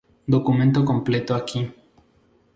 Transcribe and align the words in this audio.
Documento 0.35 0.79
completo 0.83 1.35
aquí, 1.35 1.61